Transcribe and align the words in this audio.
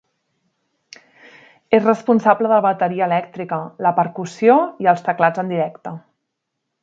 És 1.77 1.83
responsable 1.89 2.49
de 2.51 2.53
la 2.55 2.63
bateria 2.67 3.05
elèctrica, 3.11 3.61
la 3.87 3.93
percussió 4.01 4.57
i 4.87 4.91
els 4.95 5.05
teclats 5.11 5.45
en 5.45 5.53
directe. 5.55 5.95